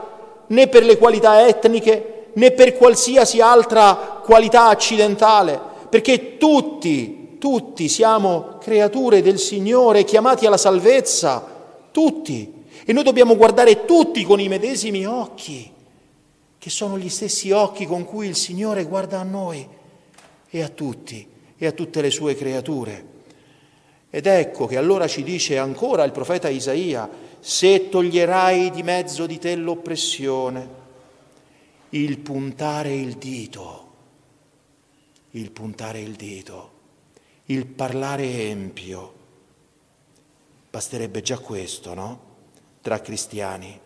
né 0.48 0.68
per 0.68 0.84
le 0.84 0.98
qualità 0.98 1.48
etniche, 1.48 2.15
né 2.36 2.50
per 2.52 2.74
qualsiasi 2.74 3.40
altra 3.40 4.20
qualità 4.22 4.68
accidentale 4.68 5.74
perché 5.88 6.36
tutti, 6.36 7.36
tutti 7.38 7.88
siamo 7.88 8.58
creature 8.60 9.22
del 9.22 9.38
Signore, 9.38 10.04
chiamati 10.04 10.46
alla 10.46 10.56
salvezza, 10.56 11.42
tutti. 11.90 12.52
E 12.84 12.92
noi 12.92 13.02
dobbiamo 13.02 13.36
guardare 13.36 13.84
tutti 13.84 14.22
con 14.24 14.38
i 14.38 14.48
medesimi 14.48 15.06
occhi, 15.06 15.70
che 16.58 16.70
sono 16.70 16.98
gli 16.98 17.08
stessi 17.08 17.50
occhi 17.50 17.86
con 17.86 18.04
cui 18.04 18.28
il 18.28 18.36
Signore 18.36 18.84
guarda 18.84 19.20
a 19.20 19.24
noi 19.24 19.66
e 20.48 20.62
a 20.62 20.68
tutti 20.68 21.26
e 21.56 21.66
a 21.66 21.72
tutte 21.72 22.00
le 22.00 22.10
sue 22.10 22.34
creature. 22.34 23.14
Ed 24.10 24.26
ecco 24.26 24.66
che 24.66 24.76
allora 24.76 25.06
ci 25.06 25.22
dice 25.22 25.58
ancora 25.58 26.04
il 26.04 26.12
profeta 26.12 26.48
Isaia, 26.48 27.08
se 27.40 27.88
toglierai 27.88 28.70
di 28.70 28.82
mezzo 28.82 29.26
di 29.26 29.38
te 29.38 29.54
l'oppressione, 29.56 30.84
il 31.96 32.18
puntare 32.18 32.94
il 32.94 33.16
dito, 33.16 33.92
il 35.30 35.50
puntare 35.50 36.00
il 36.00 36.14
dito, 36.14 36.70
il 37.46 37.64
parlare 37.64 38.50
empio. 38.50 39.14
Basterebbe 40.70 41.22
già 41.22 41.38
questo, 41.38 41.94
no? 41.94 42.20
Tra 42.82 43.00
cristiani. 43.00 43.80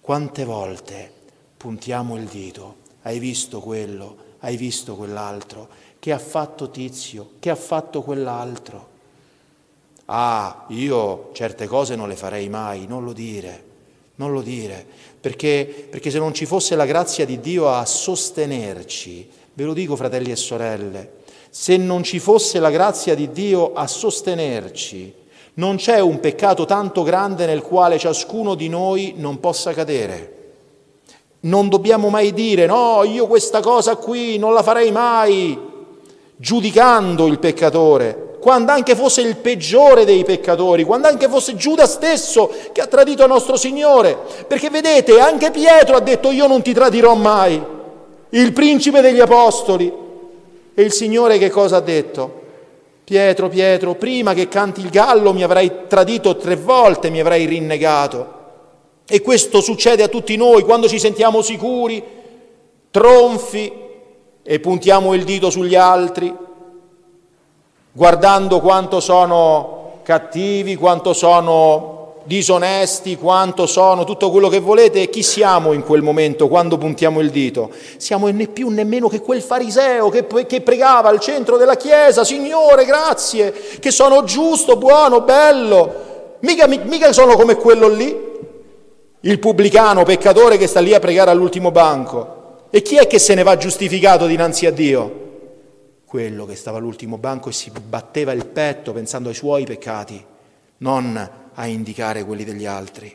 Quante 0.00 0.44
volte 0.44 1.12
puntiamo 1.56 2.16
il 2.16 2.26
dito? 2.26 2.78
Hai 3.02 3.20
visto 3.20 3.60
quello? 3.60 4.26
Hai 4.40 4.56
visto 4.56 4.96
quell'altro? 4.96 5.68
Che 6.00 6.12
ha 6.12 6.18
fatto 6.18 6.70
tizio? 6.70 7.34
Che 7.38 7.50
ha 7.50 7.56
fatto 7.56 8.02
quell'altro? 8.02 8.96
Ah, 10.06 10.64
io 10.70 11.30
certe 11.34 11.68
cose 11.68 11.94
non 11.94 12.08
le 12.08 12.16
farei 12.16 12.48
mai, 12.48 12.86
non 12.88 13.04
lo 13.04 13.12
dire, 13.12 13.67
non 14.18 14.32
lo 14.32 14.42
dire, 14.42 14.86
perché, 15.20 15.88
perché 15.90 16.10
se 16.10 16.18
non 16.18 16.32
ci 16.32 16.46
fosse 16.46 16.76
la 16.76 16.86
grazia 16.86 17.24
di 17.24 17.40
Dio 17.40 17.68
a 17.68 17.84
sostenerci, 17.84 19.28
Ve 19.58 19.64
lo 19.64 19.72
dico, 19.72 19.96
fratelli 19.96 20.30
e 20.30 20.36
sorelle, 20.36 21.14
se 21.50 21.76
non 21.76 22.04
ci 22.04 22.20
fosse 22.20 22.60
la 22.60 22.70
grazia 22.70 23.16
di 23.16 23.32
Dio 23.32 23.72
a 23.72 23.88
sostenerci, 23.88 25.12
non 25.54 25.74
c'è 25.74 25.98
un 25.98 26.20
peccato 26.20 26.64
tanto 26.64 27.02
grande 27.02 27.44
nel 27.44 27.62
quale 27.62 27.98
ciascuno 27.98 28.54
di 28.54 28.68
noi 28.68 29.14
non 29.16 29.40
possa 29.40 29.72
cadere. 29.72 30.52
Non 31.40 31.68
dobbiamo 31.68 32.08
mai 32.08 32.32
dire 32.32 32.66
no, 32.66 33.02
io 33.02 33.26
questa 33.26 33.58
cosa 33.58 33.96
qui 33.96 34.38
non 34.38 34.54
la 34.54 34.62
farei 34.62 34.92
mai, 34.92 35.58
giudicando 36.36 37.26
il 37.26 37.40
peccatore, 37.40 38.27
quando 38.40 38.72
anche 38.72 38.94
fosse 38.94 39.20
il 39.20 39.36
peggiore 39.36 40.04
dei 40.04 40.24
peccatori, 40.24 40.84
quando 40.84 41.08
anche 41.08 41.28
fosse 41.28 41.56
Giuda 41.56 41.86
stesso 41.86 42.50
che 42.72 42.80
ha 42.80 42.86
tradito 42.86 43.26
nostro 43.26 43.56
Signore. 43.56 44.16
Perché 44.46 44.70
vedete, 44.70 45.18
anche 45.18 45.50
Pietro 45.50 45.96
ha 45.96 46.00
detto 46.00 46.30
io 46.30 46.46
non 46.46 46.62
ti 46.62 46.72
tradirò 46.72 47.14
mai 47.14 47.62
il 48.30 48.52
principe 48.52 49.00
degli 49.00 49.20
apostoli. 49.20 49.92
E 50.74 50.82
il 50.82 50.92
Signore 50.92 51.38
che 51.38 51.50
cosa 51.50 51.76
ha 51.76 51.80
detto? 51.80 52.36
Pietro, 53.02 53.48
Pietro, 53.48 53.94
prima 53.94 54.34
che 54.34 54.48
canti 54.48 54.80
il 54.80 54.90
gallo 54.90 55.32
mi 55.32 55.42
avrai 55.42 55.86
tradito 55.88 56.36
tre 56.36 56.56
volte, 56.56 57.10
mi 57.10 57.20
avrai 57.20 57.46
rinnegato. 57.46 58.36
E 59.08 59.22
questo 59.22 59.60
succede 59.60 60.02
a 60.02 60.08
tutti 60.08 60.36
noi 60.36 60.62
quando 60.62 60.86
ci 60.86 60.98
sentiamo 60.98 61.40
sicuri, 61.40 62.04
tronfi 62.90 63.72
e 64.42 64.60
puntiamo 64.60 65.14
il 65.14 65.24
dito 65.24 65.50
sugli 65.50 65.74
altri, 65.74 66.32
guardando 67.98 68.60
quanto 68.60 69.00
sono 69.00 70.02
cattivi, 70.04 70.76
quanto 70.76 71.12
sono 71.12 72.12
disonesti, 72.22 73.16
quanto 73.16 73.66
sono, 73.66 74.04
tutto 74.04 74.30
quello 74.30 74.48
che 74.48 74.60
volete, 74.60 75.10
chi 75.10 75.24
siamo 75.24 75.72
in 75.72 75.82
quel 75.82 76.02
momento 76.02 76.46
quando 76.46 76.78
puntiamo 76.78 77.18
il 77.18 77.30
dito? 77.30 77.70
Siamo 77.96 78.28
né 78.28 78.46
più 78.46 78.68
nemmeno 78.68 79.08
che 79.08 79.20
quel 79.20 79.42
fariseo 79.42 80.10
che, 80.10 80.28
che 80.46 80.60
pregava 80.60 81.08
al 81.08 81.18
centro 81.18 81.56
della 81.56 81.74
chiesa, 81.74 82.22
Signore, 82.22 82.84
grazie, 82.84 83.52
che 83.80 83.90
sono 83.90 84.22
giusto, 84.22 84.76
buono, 84.76 85.22
bello, 85.22 86.36
mica, 86.38 86.68
mica 86.68 87.12
sono 87.12 87.34
come 87.34 87.56
quello 87.56 87.88
lì, 87.88 88.16
il 89.22 89.38
pubblicano, 89.40 90.04
peccatore 90.04 90.56
che 90.56 90.68
sta 90.68 90.78
lì 90.78 90.94
a 90.94 91.00
pregare 91.00 91.32
all'ultimo 91.32 91.72
banco. 91.72 92.68
E 92.70 92.80
chi 92.80 92.94
è 92.94 93.08
che 93.08 93.18
se 93.18 93.34
ne 93.34 93.42
va 93.42 93.56
giustificato 93.56 94.26
dinanzi 94.26 94.66
a 94.66 94.70
Dio? 94.70 95.26
Quello 96.08 96.46
che 96.46 96.56
stava 96.56 96.78
all'ultimo 96.78 97.18
banco 97.18 97.50
e 97.50 97.52
si 97.52 97.70
batteva 97.70 98.32
il 98.32 98.46
petto 98.46 98.94
pensando 98.94 99.28
ai 99.28 99.34
suoi 99.34 99.64
peccati, 99.64 100.24
non 100.78 101.30
a 101.52 101.66
indicare 101.66 102.24
quelli 102.24 102.44
degli 102.44 102.64
altri. 102.64 103.14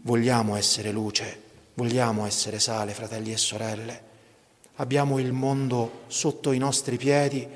Vogliamo 0.00 0.56
essere 0.56 0.90
luce, 0.90 1.40
vogliamo 1.74 2.26
essere 2.26 2.58
sale, 2.58 2.94
fratelli 2.94 3.30
e 3.30 3.36
sorelle. 3.36 4.02
Abbiamo 4.78 5.20
il 5.20 5.30
mondo 5.30 6.00
sotto 6.08 6.50
i 6.50 6.58
nostri 6.58 6.96
piedi 6.96 7.46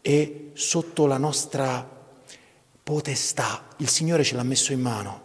e 0.00 0.50
sotto 0.54 1.06
la 1.06 1.18
nostra 1.18 1.86
potestà. 2.82 3.66
Il 3.76 3.90
Signore 3.90 4.24
ce 4.24 4.34
l'ha 4.34 4.44
messo 4.44 4.72
in 4.72 4.80
mano, 4.80 5.20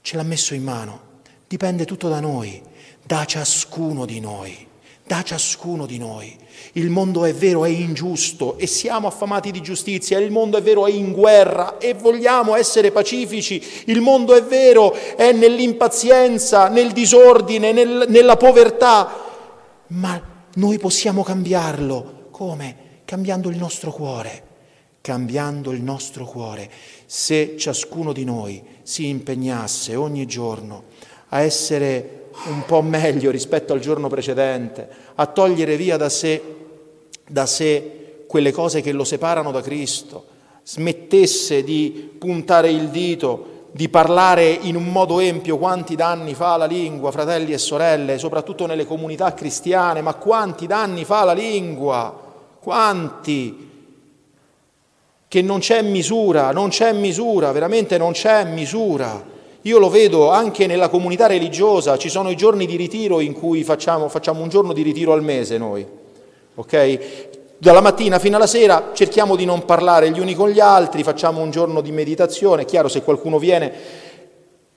ce 0.00 0.16
l'ha 0.16 0.22
messo 0.22 0.54
in 0.54 0.62
mano. 0.62 1.20
Dipende 1.46 1.84
tutto 1.84 2.08
da 2.08 2.20
noi, 2.20 2.62
da 3.02 3.26
ciascuno 3.26 4.06
di 4.06 4.20
noi 4.20 4.72
da 5.06 5.22
ciascuno 5.22 5.86
di 5.86 5.98
noi. 5.98 6.34
Il 6.72 6.88
mondo 6.88 7.24
è 7.24 7.34
vero, 7.34 7.64
è 7.64 7.68
ingiusto 7.68 8.56
e 8.58 8.66
siamo 8.66 9.06
affamati 9.06 9.50
di 9.50 9.60
giustizia, 9.60 10.18
il 10.18 10.30
mondo 10.30 10.56
è 10.56 10.62
vero, 10.62 10.86
è 10.86 10.90
in 10.90 11.12
guerra 11.12 11.78
e 11.78 11.94
vogliamo 11.94 12.56
essere 12.56 12.90
pacifici, 12.90 13.62
il 13.86 14.00
mondo 14.00 14.34
è 14.34 14.42
vero, 14.42 14.92
è 14.92 15.32
nell'impazienza, 15.32 16.68
nel 16.68 16.92
disordine, 16.92 17.72
nel, 17.72 18.06
nella 18.08 18.36
povertà, 18.36 19.22
ma 19.88 20.20
noi 20.54 20.78
possiamo 20.78 21.22
cambiarlo. 21.22 22.28
Come? 22.30 22.82
Cambiando 23.04 23.50
il 23.50 23.58
nostro 23.58 23.92
cuore, 23.92 24.42
cambiando 25.00 25.70
il 25.70 25.82
nostro 25.82 26.24
cuore. 26.24 26.70
Se 27.04 27.56
ciascuno 27.58 28.12
di 28.12 28.24
noi 28.24 28.62
si 28.82 29.08
impegnasse 29.08 29.94
ogni 29.94 30.26
giorno 30.26 30.84
a 31.28 31.40
essere 31.40 32.23
un 32.46 32.64
po' 32.66 32.82
meglio 32.82 33.30
rispetto 33.30 33.72
al 33.72 33.80
giorno 33.80 34.08
precedente, 34.08 34.88
a 35.14 35.26
togliere 35.26 35.76
via 35.76 35.96
da 35.96 36.08
sé, 36.08 36.42
da 37.26 37.46
sé 37.46 38.24
quelle 38.26 38.52
cose 38.52 38.80
che 38.80 38.92
lo 38.92 39.04
separano 39.04 39.50
da 39.50 39.60
Cristo, 39.60 40.26
smettesse 40.62 41.62
di 41.62 42.10
puntare 42.18 42.70
il 42.70 42.88
dito 42.88 43.52
di 43.74 43.88
parlare 43.88 44.48
in 44.48 44.76
un 44.76 44.86
modo 44.86 45.18
empio 45.18 45.58
quanti 45.58 45.96
danni 45.96 46.34
fa 46.34 46.56
la 46.56 46.64
lingua, 46.64 47.10
fratelli 47.10 47.52
e 47.52 47.58
sorelle, 47.58 48.18
soprattutto 48.18 48.66
nelle 48.66 48.86
comunità 48.86 49.34
cristiane, 49.34 50.00
ma 50.00 50.14
quanti 50.14 50.68
danni 50.68 51.04
fa 51.04 51.24
la 51.24 51.32
lingua, 51.32 52.16
quanti, 52.60 53.70
che 55.26 55.42
non 55.42 55.58
c'è 55.58 55.82
misura, 55.82 56.52
non 56.52 56.68
c'è 56.68 56.92
misura, 56.92 57.50
veramente 57.50 57.98
non 57.98 58.12
c'è 58.12 58.44
misura. 58.44 59.32
Io 59.66 59.78
lo 59.78 59.88
vedo 59.88 60.30
anche 60.30 60.66
nella 60.66 60.90
comunità 60.90 61.26
religiosa, 61.26 61.96
ci 61.96 62.10
sono 62.10 62.28
i 62.28 62.36
giorni 62.36 62.66
di 62.66 62.76
ritiro 62.76 63.20
in 63.20 63.32
cui 63.32 63.64
facciamo, 63.64 64.10
facciamo 64.10 64.42
un 64.42 64.50
giorno 64.50 64.74
di 64.74 64.82
ritiro 64.82 65.14
al 65.14 65.22
mese 65.22 65.56
noi, 65.56 65.86
ok? 66.54 66.98
Dalla 67.56 67.80
mattina 67.80 68.18
fino 68.18 68.36
alla 68.36 68.46
sera 68.46 68.90
cerchiamo 68.92 69.36
di 69.36 69.46
non 69.46 69.64
parlare 69.64 70.10
gli 70.10 70.20
uni 70.20 70.34
con 70.34 70.50
gli 70.50 70.60
altri, 70.60 71.02
facciamo 71.02 71.40
un 71.40 71.50
giorno 71.50 71.80
di 71.80 71.92
meditazione, 71.92 72.62
è 72.62 72.64
chiaro 72.66 72.88
se 72.88 73.02
qualcuno 73.02 73.38
viene. 73.38 73.72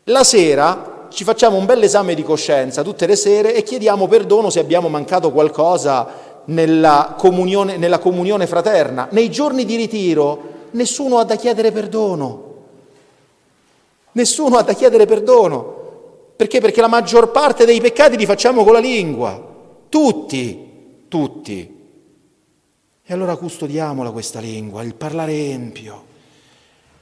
La 0.05 0.23
sera 0.23 1.07
ci 1.09 1.25
facciamo 1.25 1.57
un 1.57 1.65
bel 1.65 1.83
esame 1.83 2.15
di 2.15 2.23
coscienza 2.23 2.81
tutte 2.81 3.07
le 3.07 3.17
sere 3.17 3.55
e 3.55 3.63
chiediamo 3.63 4.07
perdono 4.07 4.49
se 4.49 4.61
abbiamo 4.61 4.87
mancato 4.87 5.33
qualcosa 5.33 6.07
nella 6.45 7.15
comunione, 7.17 7.75
nella 7.75 7.99
comunione 7.99 8.47
fraterna. 8.47 9.09
Nei 9.11 9.29
giorni 9.29 9.65
di 9.65 9.75
ritiro 9.75 10.39
nessuno 10.71 11.17
ha 11.17 11.25
da 11.25 11.35
chiedere 11.35 11.73
perdono. 11.73 12.46
Nessuno 14.17 14.57
ha 14.57 14.63
da 14.63 14.73
chiedere 14.73 15.05
perdono. 15.05 15.75
Perché? 16.35 16.59
Perché 16.59 16.81
la 16.81 16.87
maggior 16.87 17.29
parte 17.29 17.65
dei 17.65 17.79
peccati 17.79 18.17
li 18.17 18.25
facciamo 18.25 18.63
con 18.63 18.73
la 18.73 18.79
lingua. 18.79 19.55
Tutti, 19.89 21.05
tutti. 21.07 21.75
E 23.03 23.13
allora 23.13 23.35
custodiamola 23.35 24.09
questa 24.09 24.39
lingua, 24.39 24.81
il 24.81 24.95
parlare 24.95 25.33
empio, 25.33 26.05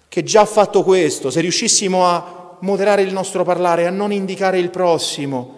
che 0.10 0.24
già 0.24 0.44
fatto 0.44 0.84
questo, 0.84 1.32
se 1.32 1.40
riuscissimo 1.40 2.06
a 2.06 2.58
moderare 2.60 3.02
il 3.02 3.14
nostro 3.14 3.46
parlare, 3.46 3.88
a 3.88 3.92
non 3.92 4.12
indicare 4.12 4.60
il 4.60 4.70
prossimo 4.70 5.54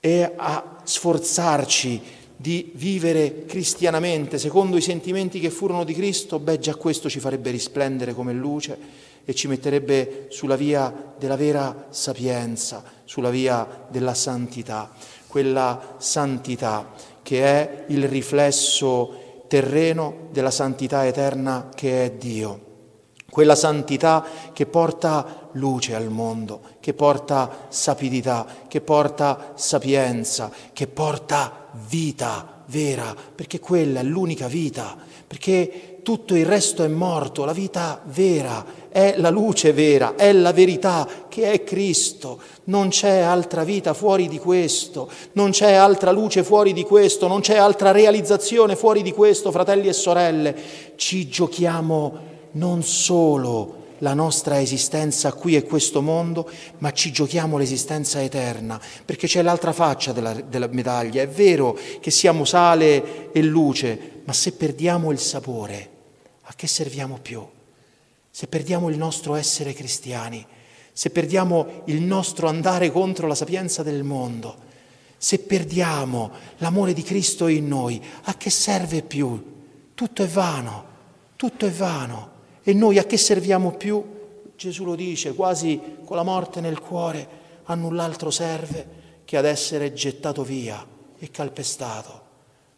e 0.00 0.32
a 0.36 0.80
sforzarci 0.82 2.02
di 2.36 2.72
vivere 2.74 3.44
cristianamente 3.46 4.38
secondo 4.38 4.76
i 4.76 4.80
sentimenti 4.80 5.40
che 5.40 5.50
furono 5.50 5.84
di 5.84 5.94
Cristo, 5.94 6.38
beh 6.40 6.58
già 6.58 6.74
questo 6.74 7.08
ci 7.08 7.20
farebbe 7.20 7.50
risplendere 7.50 8.12
come 8.12 8.32
luce 8.32 9.07
e 9.28 9.34
ci 9.34 9.46
metterebbe 9.46 10.28
sulla 10.30 10.56
via 10.56 11.12
della 11.18 11.36
vera 11.36 11.88
sapienza, 11.90 12.82
sulla 13.04 13.28
via 13.28 13.84
della 13.90 14.14
santità, 14.14 14.90
quella 15.26 15.96
santità 15.98 16.92
che 17.22 17.44
è 17.44 17.84
il 17.88 18.08
riflesso 18.08 19.42
terreno 19.46 20.28
della 20.30 20.50
santità 20.50 21.06
eterna 21.06 21.68
che 21.74 22.06
è 22.06 22.12
Dio. 22.12 22.64
Quella 23.30 23.54
santità 23.54 24.24
che 24.54 24.64
porta 24.64 25.50
luce 25.52 25.94
al 25.94 26.08
mondo, 26.08 26.62
che 26.80 26.94
porta 26.94 27.66
sapidità, 27.68 28.46
che 28.66 28.80
porta 28.80 29.52
sapienza, 29.56 30.50
che 30.72 30.86
porta 30.86 31.68
vita 31.86 32.62
vera, 32.68 33.14
perché 33.34 33.60
quella 33.60 34.00
è 34.00 34.04
l'unica 34.04 34.46
vita, 34.46 34.96
perché 35.26 35.87
tutto 36.08 36.34
il 36.34 36.46
resto 36.46 36.84
è 36.84 36.88
morto, 36.88 37.44
la 37.44 37.52
vita 37.52 38.00
vera 38.06 38.64
è 38.88 39.16
la 39.18 39.28
luce 39.28 39.74
vera, 39.74 40.14
è 40.16 40.32
la 40.32 40.54
verità 40.54 41.06
che 41.28 41.52
è 41.52 41.62
Cristo. 41.64 42.40
Non 42.64 42.88
c'è 42.88 43.18
altra 43.18 43.62
vita 43.62 43.92
fuori 43.92 44.26
di 44.26 44.38
questo, 44.38 45.10
non 45.32 45.50
c'è 45.50 45.72
altra 45.74 46.10
luce 46.10 46.42
fuori 46.42 46.72
di 46.72 46.82
questo, 46.84 47.28
non 47.28 47.42
c'è 47.42 47.58
altra 47.58 47.90
realizzazione 47.90 48.74
fuori 48.74 49.02
di 49.02 49.12
questo, 49.12 49.50
fratelli 49.50 49.86
e 49.88 49.92
sorelle. 49.92 50.56
Ci 50.96 51.28
giochiamo 51.28 52.18
non 52.52 52.82
solo 52.82 53.74
la 53.98 54.14
nostra 54.14 54.62
esistenza 54.62 55.34
qui 55.34 55.56
e 55.56 55.64
questo 55.64 56.00
mondo, 56.00 56.48
ma 56.78 56.90
ci 56.92 57.12
giochiamo 57.12 57.58
l'esistenza 57.58 58.22
eterna, 58.22 58.80
perché 59.04 59.26
c'è 59.26 59.42
l'altra 59.42 59.74
faccia 59.74 60.12
della, 60.12 60.32
della 60.32 60.68
medaglia. 60.70 61.20
È 61.20 61.28
vero 61.28 61.76
che 62.00 62.10
siamo 62.10 62.46
sale 62.46 63.30
e 63.30 63.42
luce, 63.42 64.22
ma 64.24 64.32
se 64.32 64.52
perdiamo 64.52 65.12
il 65.12 65.18
sapore, 65.18 65.96
a 66.48 66.54
che 66.54 66.66
serviamo 66.66 67.18
più? 67.20 67.46
Se 68.30 68.46
perdiamo 68.46 68.88
il 68.88 68.96
nostro 68.96 69.34
essere 69.34 69.74
cristiani, 69.74 70.44
se 70.92 71.10
perdiamo 71.10 71.82
il 71.86 72.00
nostro 72.00 72.48
andare 72.48 72.90
contro 72.90 73.26
la 73.26 73.34
sapienza 73.34 73.82
del 73.82 74.02
mondo, 74.02 74.66
se 75.18 75.40
perdiamo 75.40 76.30
l'amore 76.58 76.94
di 76.94 77.02
Cristo 77.02 77.48
in 77.48 77.68
noi, 77.68 78.02
a 78.22 78.36
che 78.36 78.48
serve 78.48 79.02
più? 79.02 79.56
Tutto 79.94 80.22
è 80.22 80.26
vano, 80.26 80.84
tutto 81.36 81.66
è 81.66 81.70
vano. 81.70 82.36
E 82.62 82.72
noi 82.72 82.98
a 82.98 83.04
che 83.04 83.18
serviamo 83.18 83.72
più? 83.72 84.02
Gesù 84.56 84.84
lo 84.84 84.94
dice 84.94 85.34
quasi 85.34 85.80
con 86.04 86.16
la 86.16 86.22
morte 86.22 86.60
nel 86.60 86.80
cuore, 86.80 87.28
a 87.64 87.74
null'altro 87.74 88.30
serve 88.30 88.96
che 89.24 89.36
ad 89.36 89.44
essere 89.44 89.92
gettato 89.92 90.42
via 90.42 90.84
e 91.18 91.30
calpestato. 91.30 92.27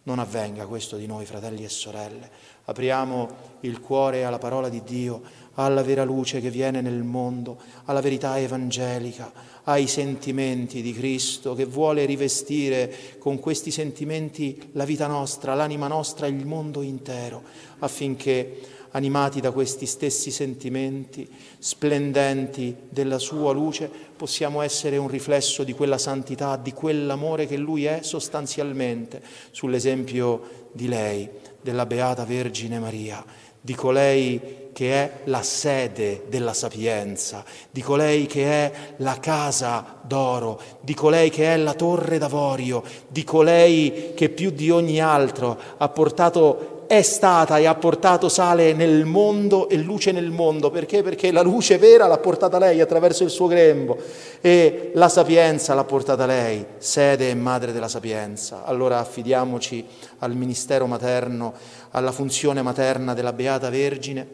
Non 0.02 0.18
avvenga 0.18 0.66
questo 0.66 0.96
di 0.96 1.06
noi, 1.06 1.26
fratelli 1.26 1.64
e 1.64 1.68
sorelle. 1.68 2.30
Apriamo 2.64 3.28
il 3.60 3.80
cuore 3.80 4.24
alla 4.24 4.38
parola 4.38 4.68
di 4.68 4.82
Dio 4.82 5.22
alla 5.54 5.82
vera 5.82 6.04
luce 6.04 6.40
che 6.40 6.50
viene 6.50 6.80
nel 6.80 7.02
mondo, 7.02 7.58
alla 7.84 8.00
verità 8.00 8.38
evangelica, 8.38 9.30
ai 9.64 9.86
sentimenti 9.86 10.80
di 10.80 10.92
Cristo 10.92 11.54
che 11.54 11.66
vuole 11.66 12.06
rivestire 12.06 13.18
con 13.18 13.38
questi 13.38 13.70
sentimenti 13.70 14.70
la 14.72 14.84
vita 14.84 15.06
nostra, 15.06 15.54
l'anima 15.54 15.86
nostra 15.86 16.26
e 16.26 16.30
il 16.30 16.46
mondo 16.46 16.82
intero, 16.82 17.42
affinché 17.80 18.78
animati 18.90 19.40
da 19.40 19.50
questi 19.50 19.86
stessi 19.86 20.30
sentimenti, 20.30 21.28
splendenti 21.58 22.74
della 22.88 23.18
sua 23.18 23.52
luce, 23.52 23.90
possiamo 24.16 24.62
essere 24.62 24.96
un 24.96 25.08
riflesso 25.08 25.64
di 25.64 25.72
quella 25.72 25.98
santità, 25.98 26.56
di 26.56 26.72
quell'amore 26.72 27.46
che 27.46 27.56
Lui 27.56 27.84
è 27.84 28.00
sostanzialmente, 28.02 29.22
sull'esempio 29.50 30.68
di 30.72 30.88
lei, 30.88 31.28
della 31.60 31.86
Beata 31.86 32.24
Vergine 32.24 32.78
Maria 32.78 33.24
di 33.60 33.74
colei 33.74 34.70
che 34.72 34.92
è 34.92 35.12
la 35.24 35.42
sede 35.42 36.24
della 36.28 36.54
sapienza, 36.54 37.44
di 37.70 37.82
colei 37.82 38.26
che 38.26 38.44
è 38.44 38.72
la 38.98 39.18
casa 39.20 39.98
d'oro, 40.02 40.60
di 40.80 40.94
colei 40.94 41.28
che 41.28 41.52
è 41.52 41.56
la 41.56 41.74
torre 41.74 42.18
d'avorio, 42.18 42.82
di 43.08 43.22
colei 43.24 44.12
che 44.14 44.30
più 44.30 44.50
di 44.50 44.70
ogni 44.70 45.00
altro 45.00 45.58
ha 45.76 45.88
portato 45.88 46.79
è 46.90 47.02
stata 47.02 47.56
e 47.58 47.66
ha 47.66 47.74
portato 47.76 48.28
sale 48.28 48.72
nel 48.72 49.04
mondo 49.04 49.68
e 49.68 49.76
luce 49.76 50.10
nel 50.10 50.32
mondo. 50.32 50.72
Perché? 50.72 51.04
Perché 51.04 51.30
la 51.30 51.40
luce 51.40 51.78
vera 51.78 52.08
l'ha 52.08 52.18
portata 52.18 52.58
lei 52.58 52.80
attraverso 52.80 53.22
il 53.22 53.30
suo 53.30 53.46
grembo 53.46 53.96
e 54.40 54.90
la 54.94 55.08
sapienza 55.08 55.72
l'ha 55.74 55.84
portata 55.84 56.26
lei, 56.26 56.66
sede 56.78 57.30
e 57.30 57.34
madre 57.36 57.70
della 57.70 57.86
sapienza. 57.86 58.64
Allora 58.64 58.98
affidiamoci 58.98 59.86
al 60.18 60.34
ministero 60.34 60.88
materno, 60.88 61.54
alla 61.90 62.10
funzione 62.10 62.60
materna 62.60 63.14
della 63.14 63.32
Beata 63.32 63.70
Vergine 63.70 64.26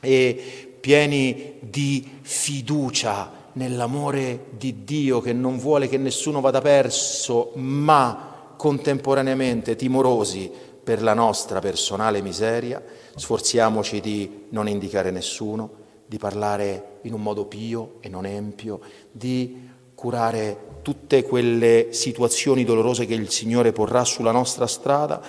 e 0.00 0.76
pieni 0.80 1.52
di 1.60 2.18
fiducia 2.20 3.30
nell'amore 3.52 4.46
di 4.58 4.82
Dio 4.82 5.20
che 5.20 5.32
non 5.32 5.56
vuole 5.56 5.88
che 5.88 5.98
nessuno 5.98 6.40
vada 6.40 6.60
perso, 6.60 7.52
ma 7.54 8.54
contemporaneamente 8.56 9.76
timorosi 9.76 10.74
per 10.86 11.02
la 11.02 11.14
nostra 11.14 11.58
personale 11.58 12.22
miseria, 12.22 12.80
sforziamoci 13.16 14.00
di 14.00 14.44
non 14.50 14.68
indicare 14.68 15.10
nessuno, 15.10 15.68
di 16.06 16.16
parlare 16.16 16.98
in 17.02 17.12
un 17.12 17.22
modo 17.22 17.46
pio 17.46 17.94
e 17.98 18.08
non 18.08 18.24
empio, 18.24 18.78
di 19.10 19.68
curare 19.96 20.76
tutte 20.82 21.24
quelle 21.24 21.88
situazioni 21.90 22.62
dolorose 22.62 23.04
che 23.04 23.14
il 23.14 23.30
Signore 23.30 23.72
porrà 23.72 24.04
sulla 24.04 24.30
nostra 24.30 24.68
strada, 24.68 25.20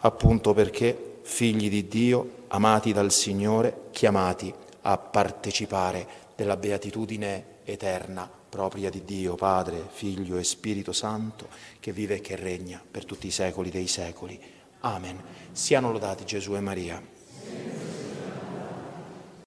appunto 0.00 0.52
perché 0.54 1.18
figli 1.22 1.70
di 1.70 1.86
Dio, 1.86 2.30
amati 2.48 2.92
dal 2.92 3.12
Signore, 3.12 3.82
chiamati 3.92 4.52
a 4.80 4.98
partecipare 4.98 6.04
della 6.34 6.56
beatitudine 6.56 7.44
eterna 7.62 8.28
propria 8.48 8.90
di 8.90 9.04
Dio, 9.04 9.36
Padre, 9.36 9.86
Figlio 9.88 10.36
e 10.36 10.42
Spirito 10.42 10.90
Santo, 10.90 11.46
che 11.78 11.92
vive 11.92 12.16
e 12.16 12.20
che 12.20 12.34
regna 12.34 12.82
per 12.90 13.04
tutti 13.04 13.28
i 13.28 13.30
secoli 13.30 13.70
dei 13.70 13.86
secoli. 13.86 14.54
Amen. 14.80 15.22
Siano 15.52 15.90
lodati 15.90 16.24
Gesù 16.24 16.54
e 16.54 16.60
Maria. 16.60 17.02